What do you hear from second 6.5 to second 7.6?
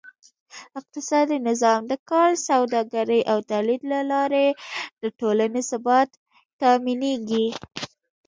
تأمینېږي.